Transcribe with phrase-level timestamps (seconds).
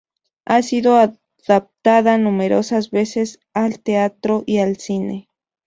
[0.45, 5.29] Ha sido adaptada numerosas veces al teatro y al cine.